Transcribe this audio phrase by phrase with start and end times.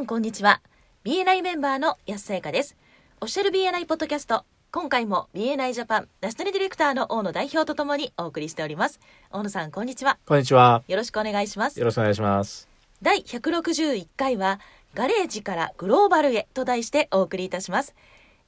[0.00, 0.62] んこんにちは。
[1.04, 2.74] BNI メンバーの安さやかです。
[3.20, 4.44] オフィシャル BNI ポッドキャスト。
[4.72, 8.98] 今回も BNI ジャパンナショナルディレクターの大野代表とともにお送りしております。
[9.30, 10.18] 大野さんこんにちは。
[10.24, 10.82] こんにちは。
[10.88, 11.78] よろしくお願いします。
[11.78, 12.66] よろしくお願いします。
[13.02, 14.58] 第161回は
[14.94, 17.94] ガレージからグローバルへと題してお送りいたします。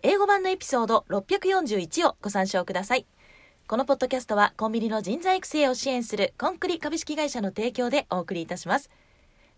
[0.02, 3.06] 英語版のエピソード641をご参照ください。
[3.66, 8.90] このポッドキャストはコンビニの人材育成を支援するコンクリ株式会社の提供でお送りいたします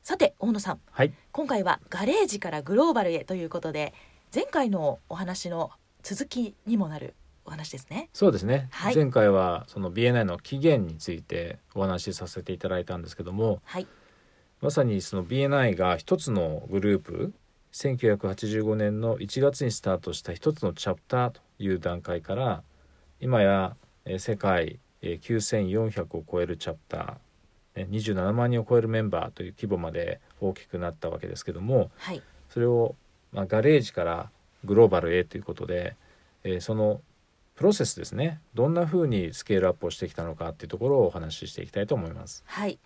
[0.05, 1.15] さて大野さんはい。
[1.33, 3.95] 今回はガレージからグローバルへということで
[4.35, 5.71] 前回のお話の
[6.03, 7.15] 続きにもなる
[7.47, 8.69] お話ですねそうですね。
[8.71, 13.87] はい前回はその BNI の起源についてお話しさせていただいたんですけども、はい
[14.61, 17.33] まさにその BNI が一つのグループ、
[17.73, 22.63] 1985年の1月にスタートした一つのチャプターという段階から、
[23.21, 27.15] 今やえー世界えー9400を超えるチャプター、
[27.77, 32.23] ね27万人を超えるメンバーという規模まで大きくなったわけですけども、はい。
[32.51, 32.95] それを、
[33.33, 34.31] まあ、ガレージから
[34.65, 35.97] グローバルへということで、
[36.45, 37.01] えーその
[37.57, 38.41] プロセスですね。
[38.55, 42.43] どんなふうにスケールアップをしてきたのかっていうところをお話ししていきたいと思います。
[42.47, 42.81] はい。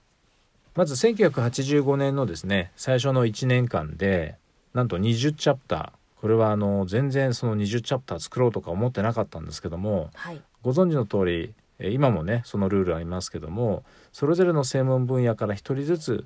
[0.74, 4.36] まず1985年のですね最初の1年間で
[4.74, 6.20] なんと20チャプター。
[6.20, 10.42] これはあの全然その20チャプター作ろうとか思ってなかったんですけどもはい。
[10.62, 16.24] ご存知の通りえー今もねそのルールありますけどもそれぞれの専門分野から1人ずつ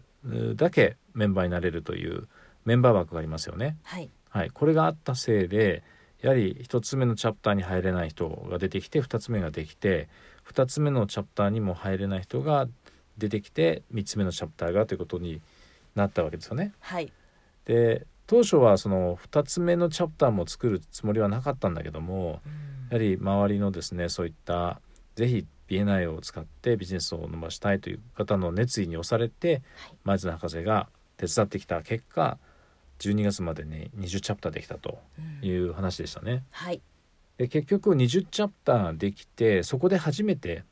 [0.55, 2.28] だけメンバーになれるという
[2.64, 3.77] メンバー枠がありますよね。
[3.83, 5.83] はいはい、これがあったせいで
[6.23, 10.08] やはり1つ目のチャプターに入れない人が出てきて2つ目ができて
[10.50, 12.67] 2つ目のチャプターにも入れない人が
[13.19, 15.42] 出てきて3つ目のチャプターがということに
[15.95, 16.73] なったわけですよね。
[16.80, 17.12] はい
[17.67, 22.41] で当初はその2つ目のチャプターも作るつもりはなかったんだけども
[22.89, 24.80] やはり周りのですねそういった
[25.14, 32.38] ぜひ BNI を使ってビジネスを伸ばしたいという方の熱意に押されて、はい前津博士が手伝ってきた結果
[32.98, 36.45] 12月までに20チャプターできたとうんいう話でしたね。
[36.50, 36.80] はい
[37.39, 40.64] で結局20チャプターできてそこで初めて、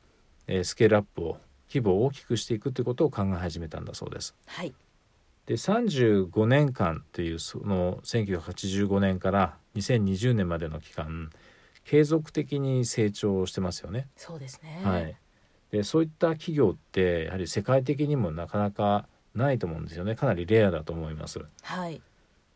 [0.47, 1.37] えースケールアップを
[1.69, 4.35] 規模を大きくしていくということを考え始めたんだそうです。
[4.45, 4.73] はい
[5.47, 11.31] で35年間というその1985年から2020年までの期間
[11.83, 14.07] 継続的に成長してますよね。
[14.15, 15.15] そうですねはい、
[15.71, 21.39] でそういった企業ってやはり世界的にもなかなかないと思うんですよねかなりレアだと思います。
[21.63, 22.01] はい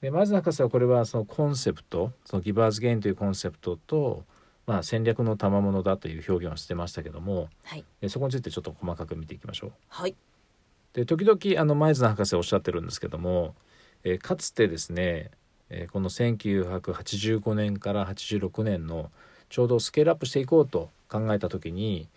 [0.02, 4.24] でまず博士はこれはそのコンセプトそのギバーズゲインというコンセプトと、
[4.68, 9.72] まあ、戦略の賜物だという表現をしてましたけどもはいでそこについてちょっと細かく見ていきましょう。
[9.90, 10.16] はい
[10.94, 13.56] で時々あの前津博士おっしゃってるんですけども、
[14.04, 15.32] えーかつてですね、
[15.70, 19.12] えーこの1985年から86年の
[19.50, 22.08] ちょうどスケールアップしていこうと考えた時に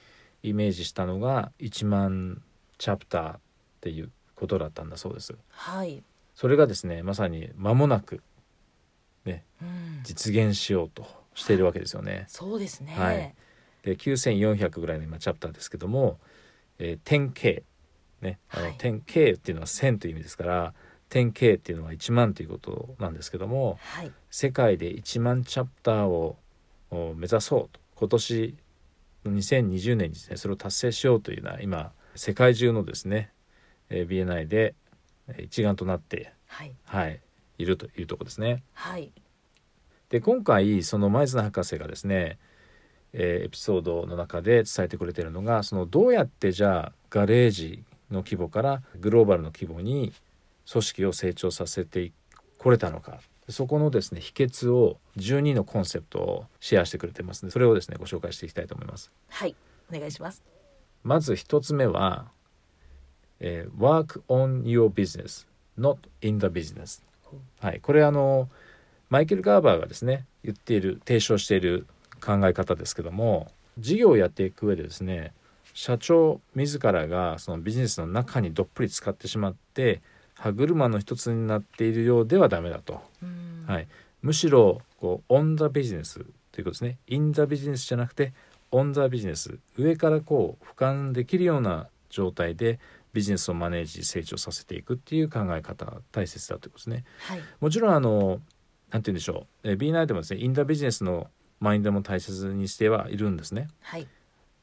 [0.43, 2.43] イメージしたのが1万
[2.79, 3.39] チャプターっ
[3.81, 5.35] ていうことだったんだそうです。
[5.51, 6.03] はい。
[6.35, 8.23] それがですねまさに間もなく
[9.27, 10.01] うん。
[10.05, 12.25] 実現しようとしているわけですよね。
[12.29, 12.95] そうですね。
[12.97, 13.35] はい。
[13.83, 16.19] で9400ぐらいの今チャプターですけども、
[16.79, 17.63] えー 10K
[18.23, 18.39] ね。
[18.51, 18.77] あのはい。
[18.79, 20.75] 10K っていうのは1000という意味ですから
[21.11, 24.13] 10K っていうのは1万ということなんですけどもはい。
[24.31, 26.37] 世界で1万チャプターを
[26.91, 27.81] お目指そうと。
[27.97, 28.55] 今年
[29.25, 33.31] の2020年にですねそれを達成しようというような今世界中のですね、
[33.91, 34.75] えー BNI で
[35.29, 36.73] えー一丸となって、はい。
[36.85, 37.21] はい、
[37.59, 38.63] いるというところですね。
[38.75, 39.11] はい。
[40.11, 42.39] で今回その前津博士がですね、
[43.13, 50.13] えーエピソードの中で伝えてくれてるのがそのどうやってじゃあガレージの規模からグローバルの規模に
[50.71, 52.13] 組織を成長させて
[52.59, 53.21] これたのか。
[53.49, 59.11] そこのですね秘訣を12のコンセプトをシェアしてくれてますのでそれをですねご紹介していきたいと思います。
[59.31, 59.57] はい
[59.91, 60.43] お願いします。
[61.03, 62.27] まず一つ目は、
[63.41, 65.47] えー Work on your business
[65.79, 67.03] not in the business
[67.61, 68.49] はい、これあの
[69.11, 71.87] マイケル・ガーバーがですね言っている提唱している
[72.21, 73.49] 考え方ですけども
[73.79, 75.33] 事業をやっていく上でですね
[75.73, 80.01] 社長自らがそのビジネスの中にどっぷり使ってしまって
[80.39, 83.65] 歯車の一つになっているようではダメだと、うん。
[83.67, 83.89] はい、
[84.23, 86.21] むしろこうオン・ザ・ビジネス
[86.53, 86.99] ということですね。
[87.09, 88.33] イン・ザ・ビジネスじゃなくて
[88.71, 89.59] オン・ザ・ビジネス。
[89.77, 92.79] 上からこう俯瞰できるような状態で
[93.13, 97.05] ビジネスをマネージ成長させていくっていう考え方大切だということですね。
[97.19, 97.41] はい。
[97.61, 98.41] もちろんあの
[98.91, 101.29] なんて言うんでしょう、えー B9 でもですねインダビジネスの
[101.61, 103.69] マインドも大切にしてはいるんですね。
[103.81, 104.07] はい。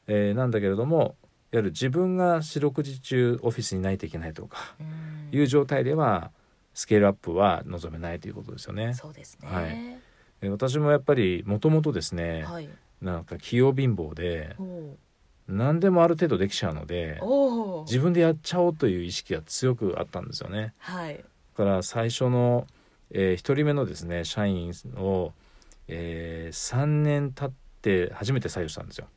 [0.06, 1.16] えーなんだけれども
[1.52, 6.30] いわゆる自分が四六時中オフィスにいないといけないとかうんいう状態では
[6.74, 8.94] スケールアップは望めないということですよね。
[8.94, 9.48] そうですね。
[9.48, 9.64] はい。
[9.66, 10.06] えー
[10.50, 12.68] 私もやっぱりもともとですね、はい。
[13.00, 14.90] なんか器用貧乏でおー
[15.48, 20.74] 何でもある程度できちゃうのでおー自分でやっちゃおうという意識が強くあったんですよね。
[20.78, 21.24] はい。
[21.56, 22.66] から最初の、
[23.10, 25.32] え1人目のですね社員を、
[25.88, 29.08] えー、3年経って初めて採用したんですよ。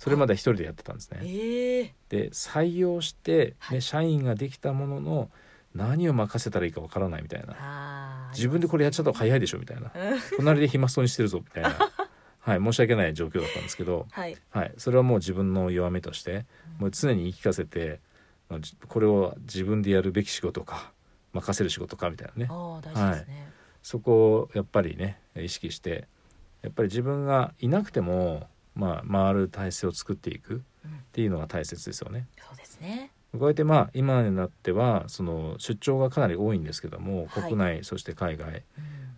[0.00, 1.20] おそれまで一人でやってたんですね。
[1.22, 1.94] ええ。
[2.08, 3.82] で採用して、ねはい。
[3.82, 5.30] 社員ができたものの
[5.74, 8.30] 何を任せたらいいかわからないみたいな。
[8.32, 9.92] 自分でこれやっちゃった方が早いでしょみたいな。
[9.94, 10.20] うん。
[10.38, 11.76] 隣で暇そうにしてるぞみたいな、
[12.40, 14.36] はい、申し訳ない状況だったんですけど、 はい。
[14.50, 16.46] はい、それはもう自分の弱みとして
[16.78, 18.00] もう常に言い聞かせて
[18.88, 20.92] これを自分でやるべき仕事か
[21.32, 22.48] 任せる仕事かみたいなね。
[22.50, 23.52] ああ大事ですね、
[23.82, 26.08] そこをやっぱりね意識して
[26.62, 28.48] やっぱり自分がいなくても、
[28.80, 32.26] まあ、回る体制を作っていくうんっていうのが大切ですよね。
[32.38, 33.10] そうですね。
[33.32, 37.42] こうやってまあ今になってはその出張がかなり多いんですけどもはい。
[37.44, 38.62] 国内そして海外、うん。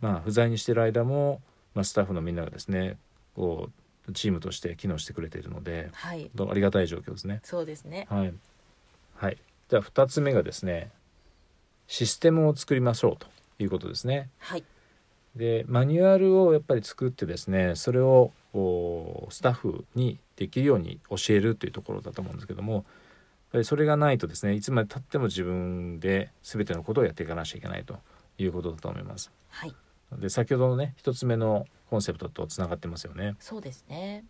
[0.01, 1.41] まあ不在にしてる間も、
[1.75, 2.97] まあ、スタッフのみんながですね
[3.37, 3.71] こ
[4.09, 6.29] うチームとして機能してくれているのではい。
[6.35, 7.41] どうありがたい状況ですね。
[7.45, 8.09] そうですね。
[8.11, 8.35] はい、
[9.15, 9.39] はい、
[9.69, 10.91] じゃあ2つ目がですね
[11.87, 13.29] システムを作りましょうと
[13.61, 14.29] いうことですね。
[14.39, 14.65] はい。
[15.37, 22.85] でマニュアルをやっぱり作ってですねそれをおスタッフにできるように教えるというところだと思うんですけどもやっ
[23.53, 27.99] ぱりそれがないとですねいつまでたっても自分で全てのことをやっていかなきゃいけないと
[28.39, 29.31] いうことだと思います。
[29.49, 29.75] はい
[30.19, 33.35] で先ほどのね1つ目のコンセプトとつながってますよね。
[33.41, 34.25] そうですね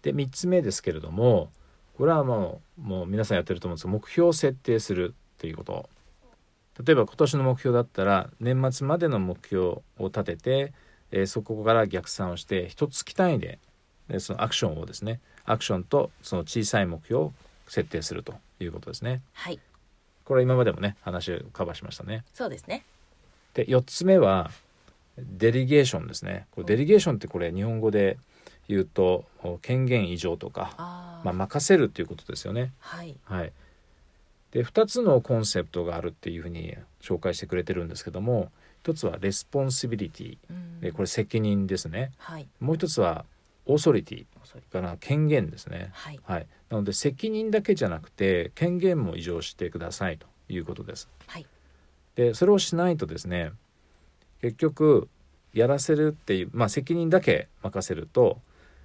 [0.00, 1.50] で3つ目ですけれども
[1.98, 5.90] これはもうもう皆さんやってると思うんですけど目標を設定するっていうこと
[6.84, 10.72] 例えば今年の目標だったら年末までの目標を立てて、
[11.12, 13.58] えーそこから逆算をして一月単位で
[14.08, 17.32] でそのアクションをですねアクションとその小さい目標を
[17.66, 19.22] 設定するということですね。
[19.32, 19.60] はい。
[20.24, 22.24] これは今までもね話をカバーしましたね。
[22.34, 22.84] そうですね。
[23.54, 24.50] で4つ目は
[25.16, 26.46] delegation ですね。
[26.50, 28.18] これ delegation ってこれ日本語で
[28.68, 29.24] 言うと
[29.62, 30.74] 権限委譲とか
[31.24, 32.72] まあ、任せるっていうことですよね。
[32.78, 33.16] はい。
[33.24, 33.52] はい、
[34.52, 38.50] で2つのコンセプトがあるっていうふうに紹介してくれてるんですけども
[38.84, 40.38] 1つは responsibility。
[40.50, 40.80] うん。
[40.80, 42.12] でこれ責任ですね。
[42.18, 42.48] はい。
[42.60, 43.24] もう1つは
[43.66, 44.26] オーソリティ。
[44.42, 45.90] おそれから権限ですね。
[45.92, 46.20] はい。
[46.24, 51.08] はい、なので責任だけじゃなくて権限も異常してくださいということです。
[51.26, 51.46] はい。
[52.14, 53.52] でそれをしないとですね
[54.40, 55.08] 結局
[55.54, 58.40] やらせるっていう、まあ、責任だけ任せると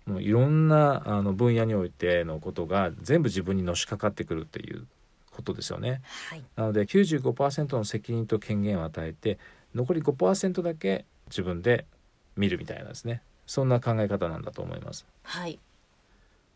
[0.05, 4.85] もういろんなあの分野においてのことが全部自分にのしかかってくるっていう
[5.31, 6.01] ことですよね。
[6.29, 6.43] はい。
[6.55, 9.39] なので95%の責任と権限を与えて
[9.75, 11.85] 残り5%だけ自分で
[12.35, 15.05] 見るみたいなですねそんな考え方なんだと思います。
[15.23, 15.59] はい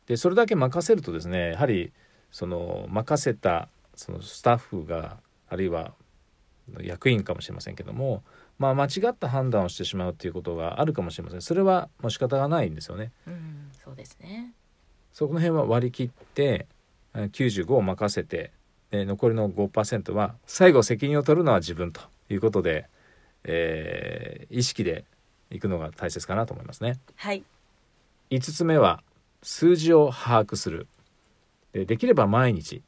[0.06, 1.92] でそれだけ任せるとですねやはり
[2.32, 5.18] その任せたそのスタッフが
[5.50, 5.94] あるいは
[6.80, 8.24] 役員かもしれませんけども、
[8.58, 13.12] まあ、間違った判断をしてしまうということがあるかもしれませんそれはもう仕方がないんですよね。
[13.28, 14.54] うんそうですね
[15.12, 16.68] そこの辺は割り切って
[17.14, 18.52] えー95を任せて
[18.92, 22.88] で残りの5%は最後責任を取るのは自分ということで、
[23.48, 25.06] えー意識で
[25.50, 27.00] いくのが大切かなと思いますね。
[27.16, 27.44] はい
[28.30, 29.02] 5つ目は
[29.42, 30.88] 数字を把握する
[31.74, 32.82] でできれば毎日、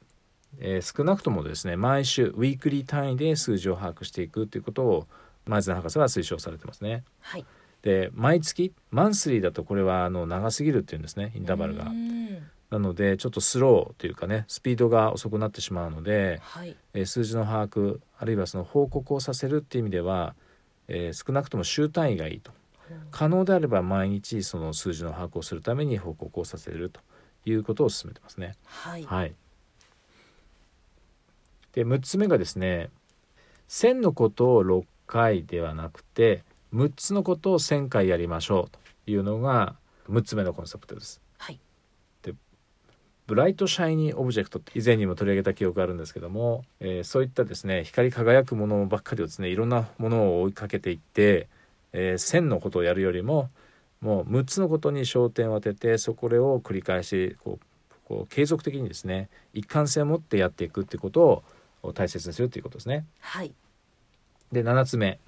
[0.60, 5.08] えー少なくともですね毎週ウィークリー単位で数字を把握していくということを
[5.46, 7.04] 前津博士は推奨されてますね。
[7.22, 7.46] はい
[7.82, 11.94] で毎月マンスリーだとこれはあの長すぎるっていうんですねインターバルがう。
[11.94, 12.28] ん
[12.70, 20.36] なのでちょっとスローというかねスピードが遅くなってしまうので、はいえー数字の把握あるいはその報告をさせるっていう意味では、
[20.90, 22.52] えー少なくとも週単位がいいと
[23.12, 27.00] 可能であれば毎日その数字の把握をするために報告をさせると
[27.46, 28.56] いうことを進めてますね。
[28.66, 29.34] はいはい、
[31.74, 32.90] で6つ目がですね
[33.69, 36.44] 1000のことを6回ではなくて
[36.74, 38.80] 6つのことを1000回やりましょうと
[39.12, 39.76] いうのが
[40.10, 41.22] 6つ目のコンセプトです。
[43.30, 51.48] はいブライトシャイニーオブジェクトって以前にも取り上げた記憶があるんですけども、えーそういったですね光り輝くものばっかりをですねいろんなものを追いかけていって、
[51.94, 53.50] えー1000のことをやるよりも
[54.02, 57.66] もう6つのことに焦点を当ててそこを繰り返しこう
[58.07, 61.44] こう継続的にですね一貫性を持ってやっていくっていうこと
[61.83, 63.06] を大切にするということですね。
[63.19, 63.54] はい。
[64.52, 65.19] で7つ目。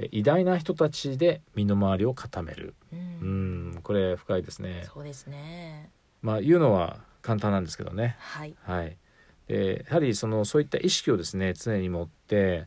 [0.00, 2.74] え偉大な人たちで身の回りを固める。
[2.92, 4.84] ううんんこれ深いですね。
[4.92, 5.90] そうですね
[6.22, 8.16] まあ言うのは簡単なんですけどね。
[8.18, 8.96] はいはい、
[9.46, 12.66] でやはりそのそういった意識をですね常に持って、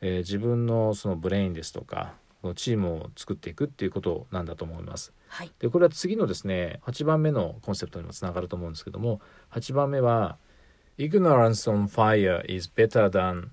[0.00, 2.14] えー自分のそのブレインですとか
[2.56, 5.12] チームを作っていくっていうことなんだと思います。
[5.28, 9.20] はいでこれは次のですね8番目のコンセプトにもつながると思うんですけども
[9.52, 10.36] 8番目は
[10.98, 13.48] 「Ignorance on fire is better than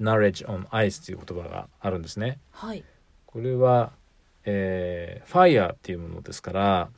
[0.00, 2.38] knowledge on ice」という言葉があるんですね。
[2.50, 2.84] はい
[3.26, 3.92] これは、
[4.44, 6.90] えー、ファイヤーっていうものですから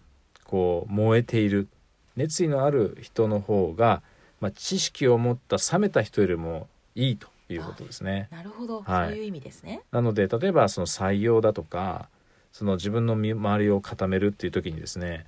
[0.43, 1.69] こう燃えている
[2.17, 4.03] 熱意のある人の方が、
[4.41, 8.29] まあ、知識を持った冷めた人よりもいいということですね。
[8.31, 9.09] なるほど、はい。
[9.09, 9.83] そういう意味ですね。
[9.91, 12.09] なので例えばその採用だとか
[12.53, 15.27] その自分の身周りを固めるっていう時にですね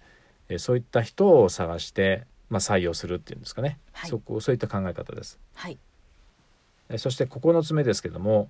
[0.49, 4.11] えーそういった人を探して、まあ、採用するっていうんですかね、はい。
[4.11, 5.39] そこそういった考え方です。
[5.55, 5.79] はい。
[6.89, 8.49] えーそして9つ目ですけども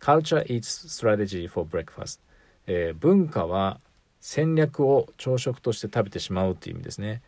[0.00, 2.20] Culture eats strategy for breakfast、
[2.66, 3.80] えー文化は
[4.20, 7.22] 戦略を朝食として食べてしまうっていう意味ですね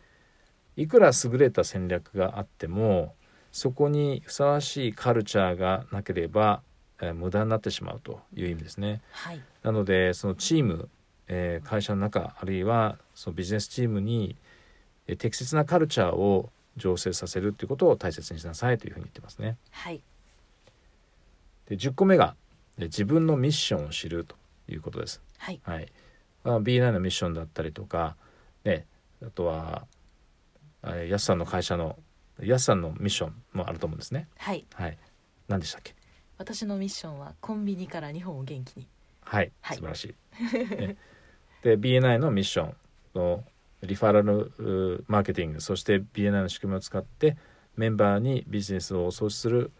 [0.77, 3.13] いくら優れた戦略があっても
[3.51, 6.61] そこにふさわしいカルチャーがなければ、
[7.01, 9.01] えー無駄になってしまうという意味ですね。
[9.11, 9.41] はい。
[9.63, 10.87] なのでそのチーム、
[11.27, 14.35] えー会社の中あるいはそのビジネスチームに、
[15.07, 19.57] えー適切なカルチャーを醸成させるということを大切にしなさいというふうに言ってますね。
[19.71, 20.01] はい。
[21.67, 22.35] で10個目が
[22.77, 24.35] え自分のミッションを知ると
[24.69, 25.21] いうことです。
[25.37, 25.59] はい。
[25.63, 25.87] はい。
[26.43, 28.15] まあ、B9 のミッションだったりとか、
[28.63, 28.85] ね、
[29.21, 30.00] あとはえー
[31.09, 31.97] やすさんの会社の
[32.39, 34.27] やすさんのミッションもあると思うんですね。
[34.37, 34.65] はい。
[34.73, 34.97] はい、
[35.47, 35.93] 何でしたっけ？
[36.37, 38.87] 私のミッションはコンビニから日本を元気に。
[39.21, 39.77] はい、はい。
[39.77, 40.75] 素晴らしい。
[40.75, 40.97] ね。
[41.63, 42.75] で BNI のミッション
[43.13, 43.43] の
[43.83, 47.37] リファラルマーケティングそして BNI の仕組みを使って
[47.75, 49.71] メンバーにビジネスを創出する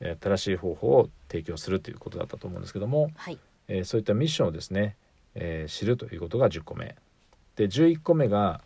[0.00, 3.38] えー新しい方法を提供するということだったと思うんですけども、はい。
[3.68, 4.96] えーそういったミッションをですね、
[5.34, 6.96] えー知るということが10個目。
[7.56, 8.62] で11個目が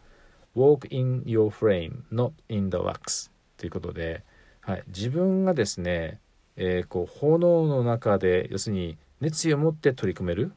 [0.56, 4.23] Walk in your frame not in the wax ということで、
[4.61, 6.21] はい、自分がですね、
[6.56, 10.52] えーこう炎の中で要するに熱意を持って取り組める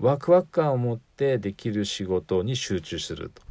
[0.00, 3.42] ワクワク感を持ってできる仕事に集中すると。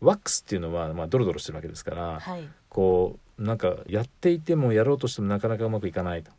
[0.00, 2.48] ワックスっていうのは、まあ、ドロドロしてるわけですから、はい。
[2.68, 6.30] こうなんかやっていてもやろうとしてもなかなかうまくいかないと。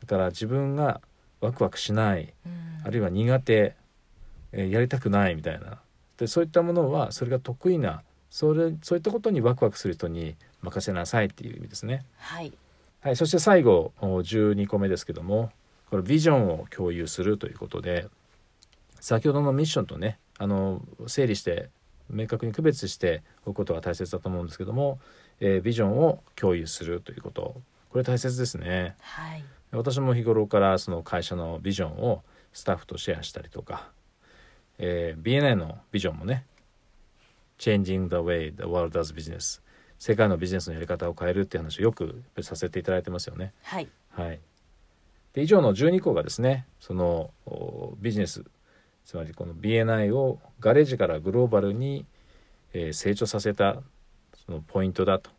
[0.00, 1.00] だから自分が
[1.40, 2.86] ワクワクしないうん。
[2.86, 3.76] あるいは苦手、
[4.52, 5.80] えーやりたくないみたいな。
[6.16, 12.04] でそういったものはそれが得意なそれそういったことにワクワクする人に任せなさいっていう意味ですね。
[12.18, 12.52] はい
[13.00, 15.50] はい、そして最後お12個目ですけども
[15.90, 18.08] これビジョンを共有するということで
[18.98, 21.70] 先ほどのミッションとねあの整理して
[22.10, 24.98] 明確に区別しておくことが大切だと思うんですけども、
[25.40, 28.96] えービジョンを共有するということこれ大切ですね。
[29.00, 33.90] はい私も日頃からその会社のビジョンをスタッフとシェアしたりとか、
[34.78, 36.44] えー BNI のビジョンもね
[37.58, 39.60] Changing the way the world does business.
[39.98, 43.52] 世界のビジネスのやり方を変えるっていう話をよくさせていただいてますよね。
[43.62, 43.88] はい。
[44.10, 44.40] はい、
[45.34, 48.44] で以上の12個がですねそのおビジネス
[49.04, 52.06] つまりこの BNI をガレージからグローバルに、
[52.72, 53.76] えー成長させた
[54.46, 55.30] そのポイントだと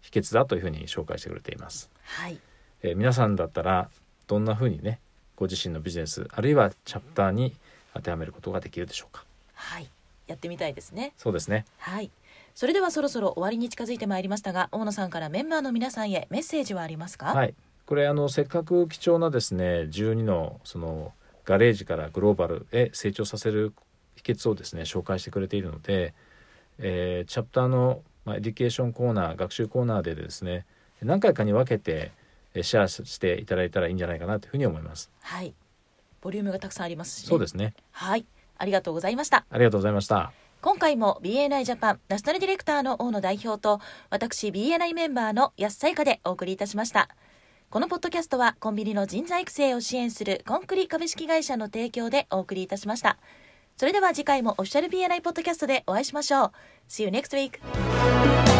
[0.00, 1.90] 秘訣だというふうに紹介してくれています。
[2.02, 2.38] はい。
[2.82, 3.90] えー皆さんだったら
[4.26, 5.00] どんなふうにね
[5.34, 7.54] ご自身のビジネスあるいはチャプターに
[7.94, 9.24] 当てはめることができるでしょうか。
[9.54, 9.88] はい
[10.26, 11.12] やってみたいですね。
[11.16, 11.64] そうですね。
[11.78, 12.10] はい。
[12.54, 17.26] それではそろそろ終わりに近づいてまいりましたが大野さんからメンバーの皆さんへメッセージはありますか？
[17.26, 17.54] はい。
[17.84, 21.12] これあのせっかく貴重なですね12のその
[21.44, 23.72] ガレージからグローバルへ成長させる
[24.16, 26.14] 秘訣をですね紹介してくれているので、
[26.78, 30.66] えーチャプターの、まあ、 education コーナー学習コーナーでですね
[31.02, 32.10] 何回かに分けて
[32.54, 35.10] えーシェアしていただいたらいいんじゃないかなというふうに思います。
[35.20, 35.54] はい。
[36.22, 37.74] ボリュームがたくさんありますし、ね、そうですね。
[37.92, 38.26] はい
[38.58, 39.46] ありがとうございました。
[39.50, 40.32] ありがとうございました。
[40.62, 47.08] 今回も BNI ジャパンナショナルディレクターの大野代表と私 BNI メンバーの安さいかでお送りいたしました。
[47.70, 53.18] このポッドキャストはコンビニの人材育成を支援するコンクリ株式会社の提供でお送りいたしました。
[53.76, 56.52] それでは次回もオフィシャル BNI ポッドキャストでお会いしましょう。
[56.88, 58.55] See you next week